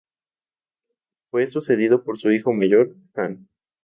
Fue 1.29 1.45
sucedido 1.45 2.03
por 2.03 2.17
su 2.17 2.31
hijo 2.31 2.51
mayor, 2.53 2.95
Jano. 3.13 3.45